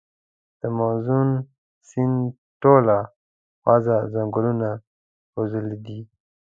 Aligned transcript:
د 0.59 0.61
مازون 0.77 1.29
سیند 1.89 2.19
ټوله 2.61 2.97
حوزه 3.65 3.97
ځنګلونو 4.13 4.69
پوښلي 5.31 5.77
ده. 5.85 5.99